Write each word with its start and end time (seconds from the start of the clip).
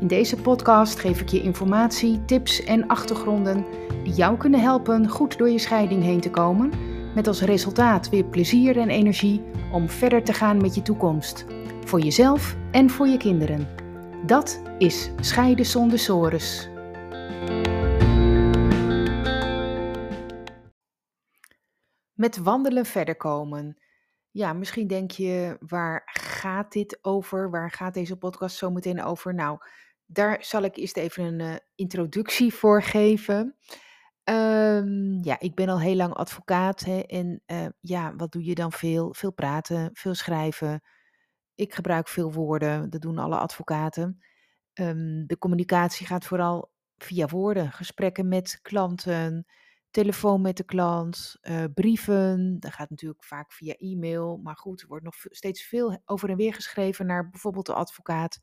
In 0.00 0.06
deze 0.06 0.36
podcast 0.36 0.98
geef 0.98 1.20
ik 1.20 1.28
je 1.28 1.42
informatie, 1.42 2.24
tips 2.24 2.64
en 2.64 2.86
achtergronden 2.86 3.64
die 4.04 4.12
jou 4.12 4.36
kunnen 4.36 4.60
helpen 4.60 5.08
goed 5.08 5.38
door 5.38 5.50
je 5.50 5.58
scheiding 5.58 6.02
heen 6.02 6.20
te 6.20 6.30
komen, 6.30 6.72
met 7.14 7.26
als 7.26 7.40
resultaat 7.40 8.08
weer 8.08 8.24
plezier 8.24 8.78
en 8.78 8.88
energie 8.88 9.42
om 9.72 9.88
verder 9.88 10.24
te 10.24 10.32
gaan 10.32 10.56
met 10.60 10.74
je 10.74 10.82
toekomst, 10.82 11.46
voor 11.84 12.00
jezelf 12.00 12.56
en 12.70 12.90
voor 12.90 13.06
je 13.06 13.16
kinderen. 13.16 13.68
Dat 14.26 14.62
is 14.78 15.10
Scheiden 15.20 15.66
zonder 15.66 15.98
sores. 15.98 16.68
Met 22.12 22.36
wandelen 22.36 22.86
verder 22.86 23.16
komen. 23.16 23.76
Ja, 24.30 24.52
misschien 24.52 24.86
denk 24.86 25.10
je, 25.10 25.56
waar 25.68 26.02
gaat 26.12 26.72
dit 26.72 26.98
over? 27.02 27.50
Waar 27.50 27.70
gaat 27.70 27.94
deze 27.94 28.16
podcast 28.16 28.56
zo 28.56 28.70
meteen 28.70 29.02
over? 29.02 29.34
Nou, 29.34 29.58
daar 30.10 30.44
zal 30.44 30.62
ik 30.62 30.76
eerst 30.76 30.96
even 30.96 31.24
een 31.24 31.40
uh, 31.40 31.54
introductie 31.74 32.54
voor 32.60 32.82
geven. 32.82 33.56
Um, 34.24 35.22
ja, 35.22 35.40
ik 35.40 35.54
ben 35.54 35.68
al 35.68 35.80
heel 35.80 35.96
lang 35.96 36.14
advocaat 36.14 36.80
hè, 36.80 36.98
en 36.98 37.42
uh, 37.46 37.66
ja, 37.80 38.16
wat 38.16 38.32
doe 38.32 38.44
je 38.44 38.54
dan 38.54 38.72
veel? 38.72 39.14
Veel 39.14 39.32
praten, 39.32 39.90
veel 39.92 40.14
schrijven. 40.14 40.82
Ik 41.54 41.74
gebruik 41.74 42.08
veel 42.08 42.32
woorden, 42.32 42.90
dat 42.90 43.00
doen 43.00 43.18
alle 43.18 43.36
advocaten. 43.36 44.22
Um, 44.74 45.26
de 45.26 45.38
communicatie 45.38 46.06
gaat 46.06 46.24
vooral 46.24 46.72
via 46.96 47.26
woorden, 47.26 47.72
gesprekken 47.72 48.28
met 48.28 48.58
klanten, 48.62 49.46
telefoon 49.90 50.40
met 50.40 50.56
de 50.56 50.64
klant, 50.64 51.36
uh, 51.42 51.64
brieven. 51.74 52.60
Dat 52.60 52.72
gaat 52.72 52.90
natuurlijk 52.90 53.24
vaak 53.24 53.52
via 53.52 53.74
e-mail, 53.74 54.36
maar 54.36 54.56
goed, 54.56 54.80
er 54.80 54.88
wordt 54.88 55.04
nog 55.04 55.14
steeds 55.22 55.62
veel 55.62 56.02
over 56.04 56.30
en 56.30 56.36
weer 56.36 56.54
geschreven 56.54 57.06
naar 57.06 57.30
bijvoorbeeld 57.30 57.66
de 57.66 57.74
advocaat 57.74 58.40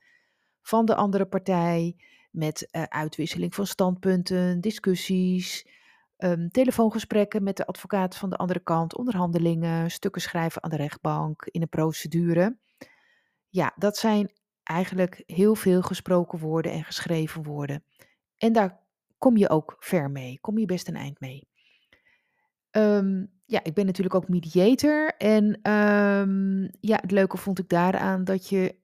van 0.66 0.86
de 0.86 0.96
andere 0.96 1.26
partij, 1.26 1.96
met 2.32 2.68
uh, 2.72 2.84
uitwisseling 2.84 3.56
van 3.56 3.68
standpunten, 3.68 4.62
discussies, 4.62 5.68
um, 6.18 6.50
telefoongesprekken 6.50 7.44
met 7.44 7.58
de 7.58 7.66
advocaat 7.66 8.16
van 8.16 8.30
de 8.30 8.36
andere 8.36 8.60
kant, 8.60 8.96
onderhandelingen, 8.96 9.92
stukken 9.92 10.22
schrijven 10.22 10.64
aan 10.64 10.70
de 10.70 10.76
rechtbank, 10.76 11.46
in 11.46 11.62
een 11.62 11.70
procedure. 11.70 12.58
Ja, 13.50 13.74
dat 13.76 13.98
zijn 13.98 14.32
eigenlijk 14.64 15.24
heel 15.26 15.56
veel 15.56 15.82
gesproken 15.82 16.40
woorden 16.40 16.72
en 16.72 16.84
geschreven 16.84 17.44
woorden. 17.44 17.84
En 18.38 18.54
daar 18.54 18.80
kom 19.18 19.38
je 19.38 19.50
ook 19.50 19.76
ver 19.80 20.12
mee, 20.12 20.40
kom 20.42 20.58
je 20.58 20.66
best 20.66 20.88
een 20.88 20.96
eind 20.96 21.20
mee. 21.20 21.48
Um, 22.72 23.32
ja, 23.46 23.64
ik 23.64 23.74
ben 23.74 23.86
natuurlijk 23.86 24.16
ook 24.16 24.30
mediator. 24.30 25.16
En 25.18 25.72
um, 25.72 26.70
ja, 26.80 26.98
het 27.02 27.12
leuke 27.12 27.38
vond 27.38 27.60
ik 27.60 27.70
daaraan 27.70 28.24
dat 28.24 28.50
je 28.50 28.84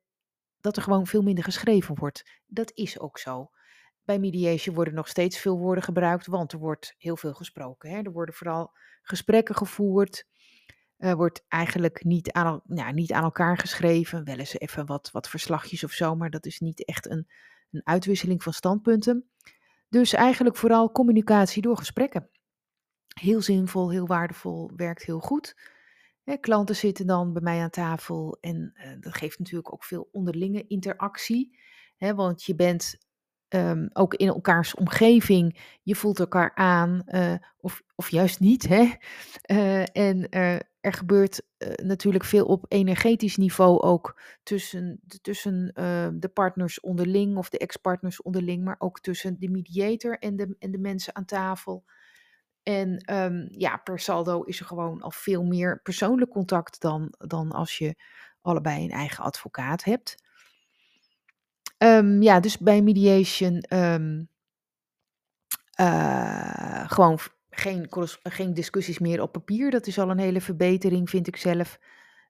dat 0.62 0.76
er 0.76 0.82
gewoon 0.82 1.08
veel 1.08 1.22
minder 1.22 1.44
geschreven 1.44 1.96
wordt. 1.96 2.40
Dat 2.46 2.72
is 2.74 3.00
ook 3.00 3.18
zo. 3.18 3.50
Bij 4.04 4.20
mediation 4.20 4.76
worden 4.76 4.94
nog 4.94 5.08
steeds 5.08 5.38
veel 5.38 5.58
woorden 5.58 5.84
gebruikt, 5.84 6.28
want 6.28 6.52
er 6.52 6.60
wordt 6.60 6.96
heel 6.98 7.18
veel 7.18 7.34
gesproken. 7.34 7.90
Hè? 7.90 8.02
Er 8.02 8.12
worden 8.12 8.36
vooral 8.36 8.72
gesprekken 9.02 9.56
gevoerd. 9.56 10.26
Er 10.98 11.16
wordt 11.16 11.46
eigenlijk 11.48 12.04
niet 12.04 12.32
aan, 12.32 12.62
niet 12.94 13.12
aan 13.12 13.24
elkaar 13.24 13.58
geschreven. 13.58 14.24
Wel 14.24 14.38
eens 14.38 14.60
even 14.60 14.86
wat, 14.86 15.12
wat 15.12 15.30
verslagjes 15.30 15.84
of 15.84 15.92
zo, 15.92 16.16
maar 16.16 16.30
dat 16.30 16.46
is 16.46 16.60
niet 16.60 16.86
echt 16.86 17.10
een, 17.10 17.28
een 17.72 17.82
uitwisseling 17.84 18.44
van 18.44 18.54
standpunten. 18.54 19.30
Dus 19.90 20.14
eigenlijk 20.14 20.56
vooral 20.56 20.92
communicatie 20.92 21.62
door 21.62 21.78
gesprekken. 21.78 22.30
Heel 23.20 23.42
zinvol, 23.42 23.92
heel 23.92 24.08
waardevol, 24.08 24.72
werkt 24.76 25.04
heel 25.04 25.20
goed 25.20 25.56
klanten 26.40 26.76
zitten 26.76 27.08
dan 27.08 27.34
bij 27.34 27.42
mij 27.42 27.62
aan 27.62 27.70
tafel 27.70 28.38
en 28.42 28.74
uh, 28.76 28.92
dat 29.00 29.16
geeft 29.16 29.40
natuurlijk 29.40 29.74
ook 29.74 29.84
veel 29.84 30.10
onderlinge 30.12 30.68
interactie. 30.68 31.58
Hè, 31.98 32.16
want 32.16 32.44
je 32.44 32.56
bent 32.56 32.98
um, 33.50 33.90
ook 33.94 34.14
in 34.14 34.28
elkaars 34.28 34.76
omgeving, 34.76 35.60
je 35.84 35.96
voelt 35.96 36.20
elkaar 36.20 36.56
aan 36.56 37.02
uh, 37.08 37.34
of, 37.58 37.82
of 37.96 38.10
juist 38.10 38.40
niet. 38.40 38.68
Hè? 38.68 38.92
Uh, 39.52 39.96
en 39.96 40.30
er 40.82 40.94
gebeurt 40.94 41.42
natuurlijk 41.84 42.24
veel 42.24 42.46
op 42.46 42.66
energetisch 42.68 43.38
niveau 43.38 43.82
ook 43.82 44.22
tussen, 44.44 45.00
tussen 45.22 45.72
de 46.20 46.30
partners 46.34 46.80
onderling 46.80 47.38
of 47.38 47.50
de 47.50 47.58
ex-partners 47.58 48.22
onderling, 48.22 48.64
maar 48.64 48.76
ook 48.80 49.00
tussen 49.00 49.40
de 49.40 49.50
mediator 49.50 50.20
en 50.20 50.36
de, 50.36 50.56
en 50.60 50.72
de 50.72 50.80
mensen 50.80 51.16
aan 51.16 51.26
tafel. 51.26 51.86
En 52.64 53.14
um, 53.14 53.48
ja, 53.52 53.78
per 53.78 54.00
saldo 54.00 54.42
is 54.42 54.60
er 54.60 54.66
gewoon 54.66 55.02
al 55.02 55.12
veel 55.12 55.44
meer 55.44 55.82
persoonlijk 55.82 56.32
contact 56.32 56.82
dan, 56.82 57.14
dan 57.18 57.52
als 57.52 57.78
je 57.78 57.96
allebei 58.42 58.84
een 58.84 58.92
eigen 58.92 59.24
advocaat 59.24 59.84
hebt. 59.84 60.24
Um, 61.78 62.22
ja, 62.22 62.40
dus 62.40 62.58
bij 62.58 62.82
mediation 62.82 63.66
um, 63.70 64.30
uh, 65.80 66.90
gewoon 66.90 67.20
geen, 67.50 67.88
geen 68.24 68.54
discussies 68.54 69.00
meer 69.00 69.22
op 69.22 69.32
papier. 69.32 69.72
Dat 69.72 69.88
is 69.88 70.00
al 70.00 70.10
een 70.10 70.20
hele 70.20 70.42
verbetering, 70.42 71.10
vind 71.10 71.28
ik 71.28 71.36
zelf, 71.36 71.80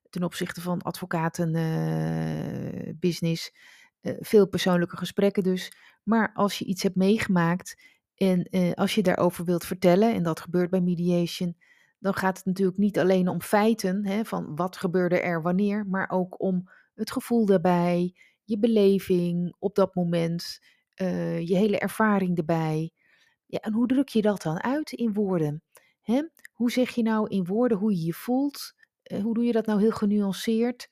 ten 0.09 0.23
opzichte 0.23 0.61
van 0.61 0.81
advocatenbusiness. 0.81 3.53
Uh, 4.01 4.13
uh, 4.13 4.17
veel 4.19 4.47
persoonlijke 4.47 4.97
gesprekken 4.97 5.43
dus. 5.43 5.71
Maar 6.03 6.31
als 6.33 6.59
je 6.59 6.65
iets 6.65 6.83
hebt 6.83 6.95
meegemaakt 6.95 7.81
en 8.21 8.43
eh, 8.43 8.71
als 8.71 8.95
je 8.95 9.03
daarover 9.03 9.45
wilt 9.45 9.65
vertellen, 9.65 10.13
en 10.13 10.23
dat 10.23 10.39
gebeurt 10.39 10.69
bij 10.69 10.81
mediation, 10.81 11.57
dan 11.99 12.13
gaat 12.13 12.37
het 12.37 12.45
natuurlijk 12.45 12.77
niet 12.77 12.99
alleen 12.99 13.27
om 13.27 13.41
feiten, 13.41 14.05
hè, 14.05 14.25
van 14.25 14.55
wat 14.55 14.77
gebeurde 14.77 15.19
er 15.19 15.41
wanneer, 15.41 15.85
maar 15.87 16.09
ook 16.09 16.41
om 16.41 16.69
het 16.95 17.11
gevoel 17.11 17.45
daarbij, 17.45 18.15
je 18.43 18.59
beleving 18.59 19.55
op 19.59 19.75
dat 19.75 19.95
moment, 19.95 20.59
uh, 21.01 21.47
je 21.47 21.55
hele 21.55 21.79
ervaring 21.79 22.37
erbij. 22.37 22.91
Ja, 23.45 23.59
en 23.59 23.73
hoe 23.73 23.87
druk 23.87 24.09
je 24.09 24.21
dat 24.21 24.41
dan 24.41 24.63
uit 24.63 24.91
in 24.91 25.13
woorden? 25.13 25.63
Hè? 26.01 26.23
Hoe 26.51 26.71
zeg 26.71 26.89
je 26.89 27.01
nou 27.01 27.27
in 27.29 27.45
woorden 27.45 27.77
hoe 27.77 27.95
je 27.95 28.05
je 28.05 28.13
voelt? 28.13 28.73
Uh, 29.11 29.21
hoe 29.21 29.33
doe 29.33 29.43
je 29.43 29.51
dat 29.51 29.65
nou 29.65 29.79
heel 29.79 29.91
genuanceerd? 29.91 30.89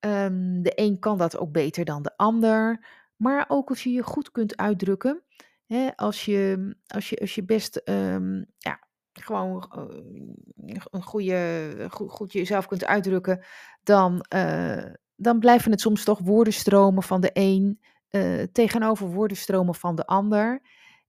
Um, 0.00 0.62
de 0.62 0.72
een 0.74 0.98
kan 0.98 1.18
dat 1.18 1.38
ook 1.38 1.52
beter 1.52 1.84
dan 1.84 2.02
de 2.02 2.16
ander, 2.16 2.86
maar 3.16 3.44
ook 3.48 3.68
als 3.68 3.82
je 3.82 3.90
je 3.90 4.02
goed 4.02 4.30
kunt 4.30 4.56
uitdrukken 4.56 5.24
Hè, 5.70 5.96
als 5.96 6.24
je, 6.24 6.74
als 6.86 7.08
je, 7.08 7.16
als 7.16 7.34
je 7.34 7.44
best 7.44 7.82
um, 7.84 8.46
ja, 8.58 8.80
gewoon 9.12 9.72
uh, 9.76 10.76
een 10.90 11.02
goede, 11.02 11.86
goed, 11.88 12.32
jezelf 12.32 12.66
kunt 12.66 12.84
uitdrukken, 12.84 13.44
dan, 13.82 14.24
uh, 14.34 14.84
dan 15.16 15.38
blijven 15.38 15.70
het 15.70 15.80
soms 15.80 16.04
toch 16.04 16.18
woordenstromen 16.18 17.02
van 17.02 17.20
de 17.20 17.30
een 17.32 17.80
uh, 18.10 18.42
tegenover 18.52 19.06
woordenstromen 19.06 19.74
van 19.74 19.94
de 19.94 20.06
ander. 20.06 20.62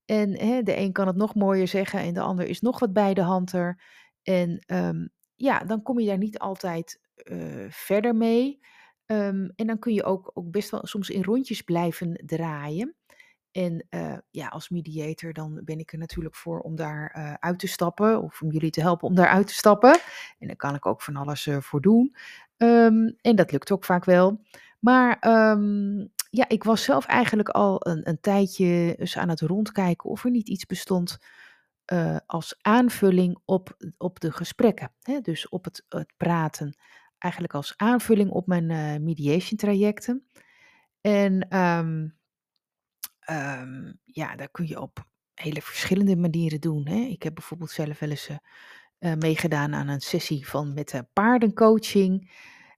En 0.04 0.38
hè, 0.38 0.62
de 0.62 0.76
een 0.76 0.92
kan 0.92 1.06
het 1.06 1.16
nog 1.16 1.34
mooier 1.34 1.68
zeggen 1.68 2.00
en 2.00 2.14
de 2.14 2.20
ander 2.20 2.46
is 2.46 2.60
nog 2.60 2.78
wat 2.78 2.92
bij 2.92 3.14
de 3.14 3.22
hand 3.22 3.52
er. 3.52 3.82
En 4.22 4.64
um, 4.66 5.10
ja, 5.34 5.58
dan 5.58 5.82
kom 5.82 6.00
je 6.00 6.06
daar 6.06 6.18
niet 6.18 6.38
altijd 6.38 7.00
verder 7.68 8.16
mee. 8.16 8.60
Um, 9.06 9.52
en 9.54 9.66
dan 9.66 9.78
kun 9.78 9.94
je 9.94 10.04
ook, 10.04 10.30
ook 10.34 10.50
best 10.50 10.70
wel 10.70 10.86
soms 10.86 11.10
in 11.10 11.22
rondjes 11.22 11.62
blijven 11.62 12.22
draaien. 12.26 12.96
En 13.52 13.86
uh, 13.90 14.16
ja, 14.30 14.48
als 14.48 14.68
mediator 14.68 15.32
dan 15.32 15.60
ben 15.64 15.78
ik 15.78 15.92
er 15.92 15.98
natuurlijk 15.98 16.34
voor 16.34 16.60
om 16.60 16.76
daar 16.76 17.14
uh, 17.16 17.34
uit 17.34 17.58
te 17.58 17.66
stappen. 17.66 18.22
Of 18.22 18.42
om 18.42 18.50
jullie 18.50 18.70
te 18.70 18.80
helpen 18.80 19.08
om 19.08 19.14
daar 19.14 19.28
uit 19.28 19.46
te 19.46 19.54
stappen. 19.54 20.00
En 20.38 20.46
daar 20.46 20.56
kan 20.56 20.74
ik 20.74 20.86
ook 20.86 21.02
van 21.02 21.16
alles 21.16 21.46
uh, 21.46 21.60
voor 21.60 21.80
doen. 21.80 22.16
Um, 22.56 23.16
en 23.20 23.36
dat 23.36 23.52
lukt 23.52 23.72
ook 23.72 23.84
vaak 23.84 24.04
wel. 24.04 24.40
Maar 24.78 25.16
um, 25.50 26.12
ja, 26.30 26.48
ik 26.48 26.64
was 26.64 26.84
zelf 26.84 27.06
eigenlijk 27.06 27.48
al 27.48 27.86
een, 27.86 28.08
een 28.08 28.20
tijdje 28.20 28.94
eens 28.98 29.18
aan 29.18 29.28
het 29.28 29.40
rondkijken 29.40 30.10
of 30.10 30.24
er 30.24 30.30
niet 30.30 30.48
iets 30.48 30.66
bestond 30.66 31.18
als 32.26 32.54
aanvulling 32.60 33.38
op, 33.44 33.76
op 33.98 34.20
de 34.20 34.32
gesprekken. 34.32 34.92
Hè? 35.02 35.20
Dus 35.20 35.48
op 35.48 35.64
het, 35.64 35.84
het 35.88 36.12
praten. 36.16 36.76
Eigenlijk 37.18 37.54
als 37.54 37.74
aanvulling 37.76 38.30
op 38.30 38.46
mijn 38.46 39.02
mediation 39.02 39.58
trajecten. 39.58 40.26
En 41.00 41.58
um, 41.58 42.20
Um, 43.32 43.98
ja, 44.04 44.36
daar 44.36 44.50
kun 44.50 44.66
je 44.68 44.80
op 44.80 45.06
hele 45.34 45.62
verschillende 45.62 46.16
manieren 46.16 46.60
doen. 46.60 46.86
Hè. 46.88 46.96
Ik 46.96 47.22
heb 47.22 47.34
bijvoorbeeld 47.34 47.70
zelf 47.70 47.98
wel 47.98 48.10
eens 48.10 48.28
uh, 48.98 49.14
meegedaan 49.14 49.74
aan 49.74 49.88
een 49.88 50.00
sessie 50.00 50.48
van 50.48 50.74
met 50.74 50.92
uh, 50.92 51.00
paardencoaching. 51.12 52.30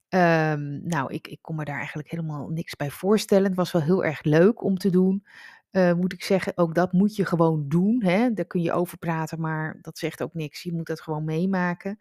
Um, 0.09 0.87
nou, 0.87 1.13
ik, 1.13 1.27
ik 1.27 1.41
kon 1.41 1.55
me 1.55 1.65
daar 1.65 1.77
eigenlijk 1.77 2.09
helemaal 2.11 2.49
niks 2.49 2.75
bij 2.75 2.91
voorstellen. 2.91 3.45
Het 3.45 3.55
was 3.55 3.71
wel 3.71 3.81
heel 3.81 4.03
erg 4.05 4.23
leuk 4.23 4.63
om 4.63 4.77
te 4.77 4.89
doen. 4.89 5.25
eh, 5.71 5.93
moet 5.93 6.13
ik 6.13 6.23
zeggen, 6.23 6.57
ook 6.57 6.75
dat 6.75 6.93
moet 6.93 7.15
je 7.15 7.25
gewoon 7.25 7.65
doen. 7.67 8.03
Hè? 8.03 8.33
Daar 8.33 8.45
kun 8.45 8.61
je 8.61 8.71
over 8.73 8.97
praten, 8.97 9.39
maar 9.41 9.77
dat 9.81 9.97
zegt 9.97 10.21
ook 10.23 10.33
niks. 10.33 10.63
Je 10.63 10.73
moet 10.73 10.87
dat 10.87 11.01
gewoon 11.01 11.23
meemaken. 11.23 11.99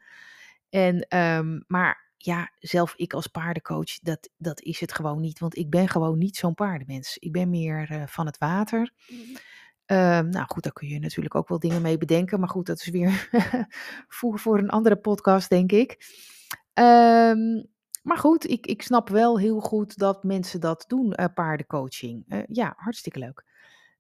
En, 0.69 1.09
ehm, 1.09 1.61
maar 1.67 2.04
ja, 2.25 2.51
zelf 2.59 2.95
ik 2.97 3.13
als 3.13 3.27
paardencoach, 3.27 3.99
dat, 4.03 4.31
dat 4.37 4.61
is 4.61 4.81
het 4.81 4.93
gewoon 4.93 5.21
niet. 5.21 5.39
Want 5.39 5.57
ik 5.57 5.71
ben 5.71 5.89
gewoon 5.89 6.19
niet 6.19 6.37
zo'n 6.37 6.55
paardenmens. 6.55 7.19
Ik 7.19 7.33
ben 7.33 7.51
meer 7.51 7.91
eh, 7.91 8.07
van 8.07 8.27
het 8.27 8.39
water. 8.39 8.93
Ehm, 9.87 10.29
nou 10.29 10.47
goed, 10.47 10.63
daar 10.63 10.73
kun 10.73 10.89
je 10.89 10.99
natuurlijk 10.99 11.35
ook 11.35 11.49
wel 11.49 11.59
dingen 11.59 11.83
mee 11.83 11.99
bedenken. 11.99 12.41
Maar 12.41 12.49
goed, 12.49 12.67
dat 12.67 12.81
is 12.81 12.89
weer 12.89 13.29
voor, 14.17 14.39
voor 14.39 14.59
een 14.59 14.71
andere 14.71 14.97
podcast, 14.97 15.49
denk 15.49 15.73
ik. 15.73 15.97
Ehm, 16.73 17.63
maar 18.03 18.19
goed, 18.19 18.51
ik, 18.51 18.67
ik 18.67 18.83
snap 18.83 19.09
wel 19.09 19.39
heel 19.39 19.61
goed 19.61 19.99
dat 19.99 20.25
mensen 20.25 20.61
dat 20.61 20.85
doen, 20.89 21.13
uh, 21.21 21.27
paardencoaching. 21.35 22.25
Uh, 22.29 22.43
ja, 22.47 22.75
hartstikke 22.77 23.19
leuk. 23.19 23.45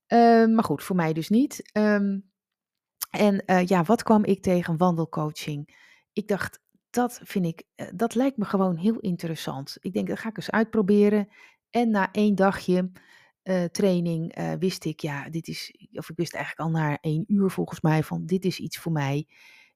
Ehm, 0.06 0.54
maar 0.54 0.64
goed, 0.64 0.82
voor 0.82 0.96
mij 0.96 1.12
dus 1.12 1.28
niet. 1.28 1.70
en 1.72 3.42
uh, 3.46 3.66
ja, 3.66 3.82
wat 3.82 4.02
kwam 4.02 4.24
ik 4.24 4.42
tegen 4.42 4.76
wandelcoaching? 4.76 5.82
Ik 6.12 6.28
dacht, 6.28 6.62
dat 6.94 7.20
vind 7.22 7.46
ik, 7.46 7.62
dat 7.94 8.14
lijkt 8.14 8.36
me 8.36 8.44
gewoon 8.44 8.76
heel 8.76 8.98
interessant. 8.98 9.76
Ik 9.80 9.92
denk, 9.92 10.08
dat 10.08 10.18
ga 10.18 10.28
ik 10.28 10.36
eens 10.36 10.50
uitproberen. 10.50 11.28
En 11.70 11.90
na 11.90 12.12
één 12.12 12.34
dagje 12.34 12.90
uh, 13.42 13.64
training 13.64 14.38
uh, 14.38 14.52
wist 14.58 14.84
ik, 14.84 15.00
ja, 15.00 15.28
dit 15.30 15.48
is, 15.48 15.74
of 15.92 16.10
ik 16.10 16.16
wist 16.16 16.34
eigenlijk 16.34 16.68
al 16.68 16.80
na 16.80 16.98
één 17.00 17.24
uur 17.26 17.50
volgens 17.50 17.80
mij 17.80 18.02
van, 18.02 18.26
dit 18.26 18.44
is 18.44 18.58
iets 18.58 18.78
voor 18.78 18.92
mij. 18.92 19.28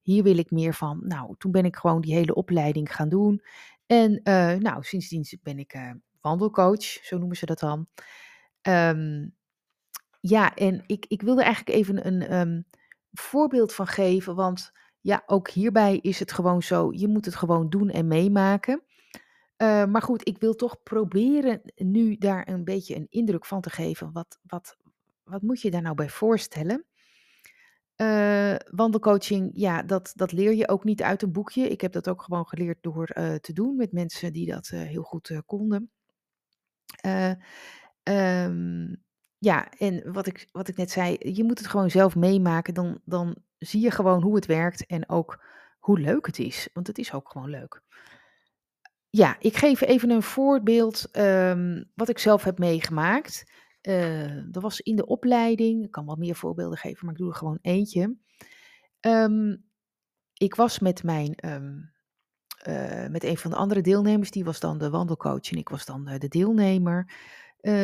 Hier 0.02 0.22
wil 0.22 0.38
ik 0.38 0.50
meer 0.50 0.74
van. 0.74 1.00
Nou, 1.02 1.34
toen 1.38 1.50
ben 1.50 1.64
ik 1.64 1.76
gewoon 1.76 2.00
die 2.00 2.14
hele 2.14 2.34
opleiding 2.34 2.94
gaan 2.94 3.08
doen. 3.08 3.42
En 3.86 4.20
nou, 4.62 4.82
sindsdien 4.82 5.40
ben 5.42 5.58
ik 5.58 5.94
wandelcoach, 6.20 6.82
zo 6.82 7.18
noemen 7.18 7.36
ze 7.36 7.46
dat 7.46 7.58
dan. 7.58 7.86
Um, 8.62 9.34
ja, 10.20 10.54
en 10.54 10.82
ik, 10.86 11.06
ik 11.08 11.22
wilde 11.22 11.42
eigenlijk 11.42 11.76
even 11.76 12.06
een 12.06 12.34
um, 12.34 12.66
voorbeeld 13.12 13.74
van 13.74 13.86
geven, 13.86 14.34
want 14.34 14.72
ja, 15.00 15.22
ook 15.26 15.50
hierbij 15.50 15.96
is 15.96 16.18
het 16.18 16.32
gewoon 16.32 16.62
zo, 16.62 16.92
je 16.92 17.08
moet 17.08 17.24
het 17.24 17.36
gewoon 17.36 17.70
doen 17.70 17.90
en 17.90 18.06
meemaken. 18.06 18.82
Uh, 19.62 19.84
maar 19.84 20.02
goed, 20.02 20.28
ik 20.28 20.38
wil 20.38 20.54
toch 20.54 20.82
proberen 20.82 21.60
nu 21.74 22.16
daar 22.16 22.48
een 22.48 22.64
beetje 22.64 22.96
een 22.96 23.06
indruk 23.10 23.44
van 23.44 23.60
te 23.60 23.70
geven. 23.70 24.12
Wat, 24.12 24.38
wat, 24.42 24.76
wat 25.24 25.42
moet 25.42 25.60
je 25.60 25.70
daar 25.70 25.82
nou 25.82 25.94
bij 25.94 26.08
voorstellen? 26.08 26.84
Uh, 27.96 28.54
wandelcoaching, 28.70 29.50
ja, 29.54 29.82
dat, 29.82 30.12
dat 30.14 30.32
leer 30.32 30.54
je 30.54 30.68
ook 30.68 30.84
niet 30.84 31.02
uit 31.02 31.22
een 31.22 31.32
boekje. 31.32 31.68
Ik 31.68 31.80
heb 31.80 31.92
dat 31.92 32.08
ook 32.08 32.22
gewoon 32.22 32.46
geleerd 32.46 32.82
door 32.82 33.10
uh, 33.14 33.34
te 33.34 33.52
doen 33.52 33.76
met 33.76 33.92
mensen 33.92 34.32
die 34.32 34.46
dat 34.46 34.66
heel 34.68 35.02
goed 35.02 35.40
konden. 35.46 35.90
Um, 38.02 39.02
ja, 39.38 39.70
en 39.70 40.12
wat 40.12 40.26
ik, 40.26 40.48
wat 40.52 40.68
ik 40.68 40.76
net 40.76 40.90
zei, 40.90 41.16
je 41.18 41.44
moet 41.44 41.58
het 41.58 41.68
gewoon 41.68 41.90
zelf 41.90 42.16
meemaken. 42.16 42.74
Dan, 42.74 43.00
dan 43.04 43.36
zie 43.58 43.80
je 43.80 43.90
gewoon 43.90 44.22
hoe 44.22 44.34
het 44.34 44.46
werkt 44.46 44.86
en 44.86 45.08
ook 45.08 45.44
hoe 45.78 45.98
leuk 45.98 46.26
het 46.26 46.38
is. 46.38 46.68
Want 46.72 46.86
het 46.86 46.98
is 46.98 47.12
ook 47.12 47.30
gewoon 47.30 47.50
leuk. 47.50 47.82
Ja, 49.10 49.36
ik 49.38 49.56
geef 49.56 49.80
even 49.80 50.10
een 50.10 50.22
voorbeeld 50.22 51.08
um, 51.16 51.90
wat 51.94 52.08
ik 52.08 52.18
zelf 52.18 52.44
heb 52.44 52.58
meegemaakt. 52.58 53.52
Uh, 53.82 54.42
dat 54.50 54.62
was 54.62 54.80
in 54.80 54.96
de 54.96 55.06
opleiding. 55.06 55.84
Ik 55.84 55.90
kan 55.90 56.06
wel 56.06 56.16
meer 56.16 56.34
voorbeelden 56.34 56.78
geven, 56.78 57.04
maar 57.04 57.14
ik 57.14 57.20
doe 57.20 57.30
er 57.30 57.36
gewoon 57.36 57.58
eentje. 57.62 58.16
Um, 59.00 59.64
ik 60.34 60.54
was 60.54 60.78
met 60.78 61.02
mijn 61.02 61.46
um, 61.46 61.92
uh, 62.68 63.06
met 63.06 63.24
een 63.24 63.36
van 63.36 63.50
de 63.50 63.56
andere 63.56 63.80
deelnemers, 63.80 64.30
die 64.30 64.44
was 64.44 64.60
dan 64.60 64.78
de 64.78 64.90
wandelcoach 64.90 65.50
en 65.50 65.58
ik 65.58 65.68
was 65.68 65.84
dan 65.84 66.04
de 66.04 66.28
deelnemer. 66.28 67.12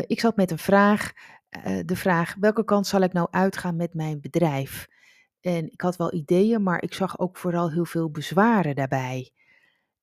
ik 0.07 0.21
zat 0.21 0.37
met 0.37 0.51
een 0.51 0.59
vraag, 0.59 1.13
de 1.85 1.97
vraag: 1.97 2.35
welke 2.41 2.65
kant 2.65 2.87
zal 2.87 3.01
ik 3.01 3.13
nou 3.13 3.29
uitgaan 3.31 3.77
met 3.77 3.95
mijn 3.95 4.21
bedrijf? 4.21 4.89
En 5.45 5.73
ik 5.73 5.81
had 5.81 5.97
wel 5.97 6.15
ideeën, 6.15 6.63
maar 6.63 6.83
ik 6.83 6.95
zag 6.95 7.19
ook 7.19 7.37
vooral 7.37 7.71
heel 7.71 7.85
veel 7.85 8.11
bezwaren 8.11 8.75
daarbij. 8.75 9.31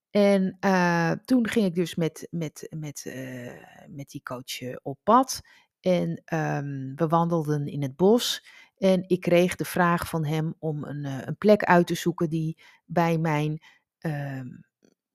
En 0.10 0.58
uh, 0.66 1.12
toen 1.12 1.48
ging 1.48 1.66
ik 1.66 1.76
dus 1.76 1.96
met, 1.96 2.28
met, 2.32 2.68
met, 2.78 3.04
uh, 3.08 3.52
met 3.88 4.10
die 4.10 4.24
coach 4.24 4.62
uh, 4.62 4.76
op 4.82 5.00
pad. 5.04 5.42
En 5.80 6.10
um, 6.34 6.96
we 6.96 7.08
wandelden 7.08 7.68
in 7.68 7.82
het 7.82 7.96
bos. 7.96 8.46
En 8.78 9.04
ik 9.08 9.22
kreeg 9.22 9.56
de 9.56 9.66
vraag 9.66 10.08
van 10.08 10.26
hem 10.26 10.56
om 10.60 10.84
een, 10.84 11.06
een 11.06 11.38
plek 11.38 11.64
uit 11.64 11.88
te 11.88 11.96
zoeken 11.96 12.30
die 12.30 12.58
bij 12.86 13.18
mijn 13.18 13.62
um, 14.00 14.66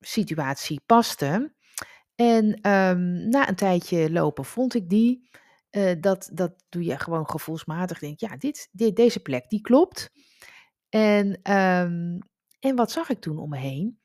situatie 0.01 0.81
paste. 0.87 1.55
En 2.15 2.71
um, 2.71 3.29
na 3.29 3.49
een 3.49 3.55
tijdje 3.55 4.13
lopen 4.13 4.45
vond 4.45 4.75
ik 4.75 4.89
die. 4.89 5.31
Dat, 6.01 6.31
dat 6.33 6.65
doe 6.69 6.85
je 6.85 6.99
gewoon 6.99 7.31
gevoelsmatig. 7.31 7.99
Denk, 7.99 8.21
ja, 8.21 8.37
dit, 8.37 8.69
dit, 8.73 8.97
deze 8.97 9.21
plek 9.21 9.49
die 9.49 9.61
klopt. 9.61 10.11
En, 10.89 11.43
en 12.61 12.75
wat 12.75 12.91
zag 12.91 13.09
ik 13.09 13.21
toen 13.21 13.39
om 13.39 13.49
me 13.49 13.59
heen? 13.59 13.99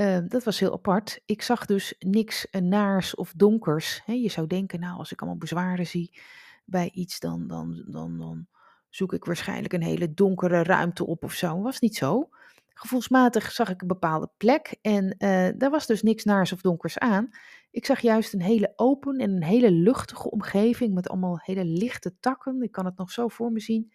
Uh, 0.00 0.18
dat 0.28 0.44
was 0.44 0.60
heel 0.60 0.72
apart. 0.72 1.20
Ik 1.24 1.42
zag 1.42 1.66
dus 1.66 1.94
niks 1.98 2.46
naars 2.50 3.14
of 3.14 3.32
donkers. 3.36 4.02
Je 4.06 4.28
zou 4.28 4.46
denken, 4.46 4.80
nou, 4.80 4.98
als 4.98 5.12
ik 5.12 5.20
allemaal 5.20 5.38
bezwaren 5.38 5.86
zie 5.86 6.20
bij 6.64 6.90
iets, 6.92 7.20
dan, 7.20 7.46
dan, 7.46 7.84
dan, 7.86 8.18
dan 8.18 8.46
zoek 8.88 9.12
ik 9.12 9.24
waarschijnlijk 9.24 9.72
een 9.72 9.82
hele 9.82 10.14
donkere 10.14 10.62
ruimte 10.62 11.06
op 11.06 11.24
of 11.24 11.32
zo. 11.32 11.62
Was 11.62 11.80
niet 11.80 11.96
zo. 11.96 12.28
Gevoelsmatig 12.74 13.52
zag 13.52 13.68
ik 13.68 13.80
een 13.80 13.88
bepaalde 13.88 14.30
plek 14.36 14.76
en 14.82 15.04
uh, 15.04 15.48
daar 15.56 15.70
was 15.70 15.86
dus 15.86 16.02
niks 16.02 16.24
naars 16.24 16.52
of 16.52 16.60
donkers 16.60 16.98
aan. 16.98 17.30
Ik 17.70 17.86
zag 17.86 18.00
juist 18.00 18.32
een 18.32 18.42
hele 18.42 18.72
open 18.76 19.18
en 19.18 19.30
een 19.30 19.44
hele 19.44 19.70
luchtige 19.70 20.30
omgeving 20.30 20.94
met 20.94 21.08
allemaal 21.08 21.40
hele 21.42 21.64
lichte 21.64 22.18
takken. 22.20 22.62
Ik 22.62 22.72
kan 22.72 22.84
het 22.84 22.96
nog 22.96 23.10
zo 23.10 23.28
voor 23.28 23.52
me 23.52 23.60
zien, 23.60 23.92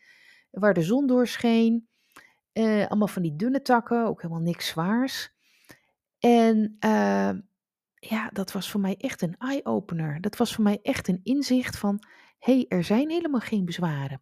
waar 0.51 0.74
de 0.74 0.81
zon 0.81 1.07
doorscheen. 1.07 1.88
Uh, 2.54 2.88
allemaal 2.88 3.07
van 3.07 3.22
die 3.22 3.36
dunne 3.36 3.62
takken, 3.62 4.06
ook 4.06 4.22
helemaal 4.22 4.44
niks 4.44 4.68
zwaars. 4.68 5.33
En 6.19 6.77
uh, 6.86 7.31
ja, 7.95 8.30
dat 8.31 8.51
was 8.51 8.72
voor 8.72 8.81
mij 8.81 8.95
echt 8.98 9.22
een 9.22 9.38
eye-opener. 9.38 10.22
Dat 10.22 10.38
was 10.38 10.54
voor 10.54 10.63
mij 10.63 10.80
echt 10.81 11.07
een 11.07 11.19
inzicht 11.24 11.77
van, 11.77 12.04
hey, 12.39 12.66
er 12.68 12.83
zijn 12.83 13.10
helemaal 13.10 13.39
geen 13.39 13.66
bezwaren. 13.66 14.22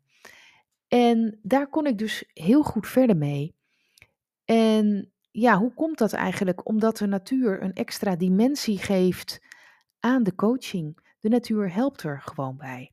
En 0.87 1.39
daar 1.41 1.67
kon 1.69 1.85
ik 1.85 1.97
dus 1.97 2.29
heel 2.33 2.63
goed 2.63 2.87
verder 2.87 3.17
mee. 3.17 3.55
En 4.45 5.12
ja, 5.33 5.57
hoe 5.57 5.73
komt 5.73 5.97
dat 5.97 6.13
eigenlijk? 6.13 6.67
Omdat 6.67 6.97
de 6.97 7.07
natuur 7.07 7.63
een 7.63 7.73
extra 7.73 8.15
dimensie 8.15 8.77
geeft 8.77 9.45
aan 9.99 10.23
de 10.23 10.35
coaching. 10.35 11.15
De 11.19 11.29
natuur 11.29 11.73
helpt 11.73 12.03
er 12.03 12.21
gewoon 12.21 12.57
bij. 12.57 12.91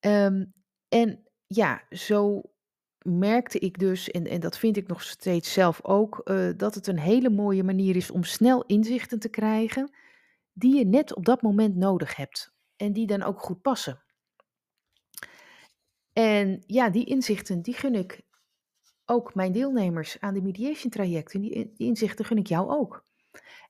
Um, 0.00 0.52
en 0.88 1.28
ja, 1.46 1.82
zo 1.90 2.42
merkte 3.04 3.58
ik 3.58 3.78
dus, 3.78 4.10
en, 4.10 4.26
en 4.26 4.40
dat 4.40 4.58
vind 4.58 4.76
ik 4.76 4.88
nog 4.88 5.02
steeds 5.02 5.52
zelf 5.52 5.84
ook, 5.84 6.20
uh, 6.24 6.50
dat 6.56 6.74
het 6.74 6.86
een 6.86 6.98
hele 6.98 7.30
mooie 7.30 7.64
manier 7.64 7.96
is 7.96 8.10
om 8.10 8.24
snel 8.24 8.64
inzichten 8.64 9.18
te 9.18 9.28
krijgen 9.28 9.94
die 10.52 10.76
je 10.76 10.86
net 10.86 11.14
op 11.14 11.24
dat 11.24 11.42
moment 11.42 11.76
nodig 11.76 12.16
hebt 12.16 12.54
en 12.76 12.92
die 12.92 13.06
dan 13.06 13.22
ook 13.22 13.40
goed 13.40 13.60
passen. 13.60 14.02
En 16.12 16.62
ja, 16.66 16.90
die 16.90 17.04
inzichten 17.04 17.62
die 17.62 17.74
gun 17.74 17.94
ik 17.94 18.22
ook 19.12 19.34
mijn 19.34 19.52
deelnemers 19.52 20.20
aan 20.20 20.34
de 20.34 20.42
mediation 20.42 20.90
trajecten. 20.90 21.40
Die, 21.40 21.72
inzichten 21.76 22.24
gun 22.24 22.38
ik 22.38 22.46
jou 22.46 22.70
ook. 22.70 23.04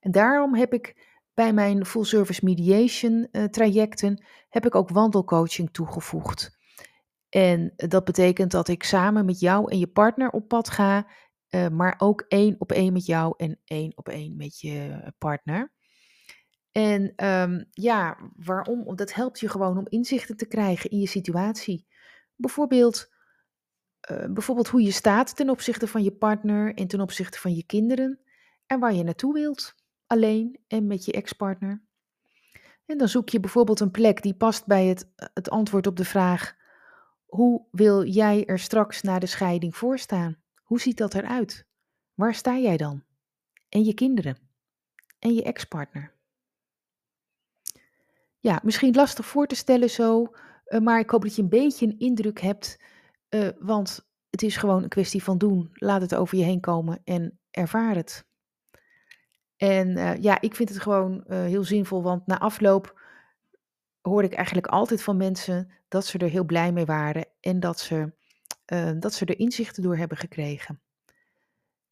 En 0.00 0.11
daarom 0.11 0.54
heb 0.54 0.72
ik 0.72 1.11
bij 1.34 1.52
mijn 1.52 1.87
full 1.87 2.04
service 2.04 2.44
mediation 2.44 3.28
uh, 3.32 3.44
trajecten 3.44 4.25
heb 4.49 4.66
ik 4.66 4.75
ook 4.75 4.88
wandelcoaching 4.88 5.70
toegevoegd. 5.72 6.58
En 7.28 7.72
dat 7.76 8.04
betekent 8.04 8.50
dat 8.50 8.68
ik 8.68 8.82
samen 8.82 9.25
met 9.25 9.40
jou 9.40 9.70
en 9.70 9.78
je 9.78 9.87
partner 9.87 10.30
op 10.30 10.49
pad 10.49 10.70
ga, 10.70 11.06
uh, 11.50 11.68
maar 11.68 11.94
ook 11.99 12.25
één 12.28 12.54
op 12.58 12.72
één 12.72 12.92
met 12.92 13.06
jou 13.06 13.34
en 13.37 13.61
één 13.64 13.92
op 13.94 14.08
één 14.08 14.37
met 14.37 14.61
je 14.61 15.12
partner. 15.18 15.72
En 16.72 17.26
um, 17.26 17.68
ja, 17.70 18.18
waarom? 18.37 18.96
Dat 18.96 19.14
helpt 19.14 19.40
je 19.40 19.49
gewoon 19.49 19.78
om 19.78 19.87
inzichten 19.88 20.37
te 20.37 20.46
krijgen 20.46 20.90
in 20.90 20.99
je 20.99 21.06
situatie. 21.06 21.87
Bijvoorbeeld, 22.37 23.12
uh, 24.11 24.25
bijvoorbeeld 24.30 24.68
hoe 24.68 24.82
je 24.82 24.90
staat 24.90 25.37
ten 25.37 25.50
opzichte 25.50 25.87
van 25.87 26.02
je 26.02 26.12
partner 26.12 26.75
en 26.75 26.87
ten 26.87 27.00
opzichte 27.00 27.38
van 27.38 27.54
je 27.54 27.64
kinderen. 27.66 28.21
En 28.66 28.80
waar 28.80 28.94
je 28.94 29.04
naartoe 29.04 29.32
wilt, 29.32 29.75
alleen 30.06 30.59
en 30.68 30.87
met 30.87 31.04
je 31.04 31.12
ex-partner. 31.12 31.82
En 32.87 32.99
dan 32.99 33.09
zoek 33.09 33.28
je 33.28 33.40
bijvoorbeeld 33.40 33.80
een 33.80 33.90
plek 33.90 34.23
die 34.23 34.35
past 34.35 34.66
bij 34.66 34.87
het, 34.87 35.12
het 35.35 35.50
antwoord 35.50 35.87
op 35.87 35.97
de 35.97 36.04
vraag: 36.04 36.56
hoe 37.26 37.66
wil 37.71 38.04
jij 38.06 38.44
er 38.47 38.59
straks 38.59 39.02
na 39.02 39.18
de 39.18 39.26
scheiding 39.26 39.76
voor 39.76 39.99
staan? 39.99 40.42
Hoe 40.62 40.80
ziet 40.80 40.97
dat 40.97 41.14
eruit? 41.14 41.66
Waar 42.14 42.35
sta 42.35 42.59
jij 42.59 42.76
dan? 42.76 43.04
En 43.68 43.85
je 43.85 43.94
kinderen? 43.94 44.38
En 45.18 45.35
je 45.35 45.42
ex-partner? 45.42 46.14
Ja, 48.38 48.61
misschien 48.62 48.94
lastig 48.94 49.26
voor 49.26 49.47
te 49.47 49.54
stellen 49.54 49.90
zo, 49.90 50.35
uh, 50.66 50.80
maar 50.80 51.00
ik 51.00 51.11
hoop 51.11 51.23
dat 51.23 51.37
je 51.37 51.42
een 51.42 51.49
beetje 51.49 51.87
een 51.87 51.99
indruk 51.99 52.40
hebt, 52.40 52.80
uh, 53.34 53.48
want 53.58 54.10
het 54.30 54.42
is 54.42 54.56
gewoon 54.56 54.82
een 54.82 54.88
kwestie 54.88 55.22
van 55.22 55.38
doen. 55.38 55.70
Laat 55.72 56.00
het 56.00 56.14
over 56.14 56.38
je 56.38 56.44
heen 56.44 56.60
komen 56.60 57.00
en 57.04 57.38
ervaar 57.50 57.94
het. 57.94 58.26
En 59.56 59.88
uh, 59.88 60.16
ja, 60.16 60.40
ik 60.40 60.54
vind 60.54 60.68
het 60.68 60.80
gewoon 60.80 61.24
heel 61.28 61.64
zinvol, 61.64 62.02
want 62.02 62.26
na 62.26 62.38
afloop 62.38 63.00
hoorde 64.02 64.28
ik 64.28 64.34
eigenlijk 64.34 64.66
altijd 64.66 65.02
van 65.02 65.16
mensen 65.16 65.70
dat 65.88 66.06
ze 66.06 66.18
er 66.18 66.30
heel 66.30 66.44
blij 66.44 66.72
mee 66.72 66.84
waren 66.84 67.26
en 67.40 67.60
dat 67.60 67.80
ze, 67.80 68.12
eh, 68.64 68.90
dat 68.98 69.14
ze 69.14 69.24
er 69.24 69.38
inzichten 69.38 69.82
door 69.82 69.96
hebben 69.96 70.16
gekregen. 70.16 70.80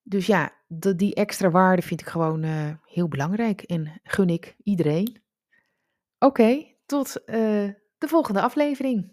Dus 0.03 0.27
ja, 0.27 0.53
die 0.97 1.15
extra 1.15 1.51
waarde 1.51 1.83
vind 1.83 2.01
ik 2.01 2.07
gewoon 2.07 2.43
eh, 2.43 2.71
heel 2.85 3.09
belangrijk 3.09 3.63
en 3.63 4.01
gun 4.03 4.29
ik 4.29 4.57
iedereen. 4.63 5.23
Oké, 6.19 6.75
tot 6.87 7.25
eh, 7.25 7.37
de 7.99 8.09
volgende 8.09 8.41
aflevering. 8.41 9.13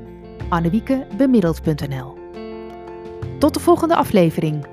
annewiekebemiddeld.nl. 0.51 2.17
Tot 3.39 3.53
de 3.53 3.59
volgende 3.59 3.95
aflevering. 3.95 4.70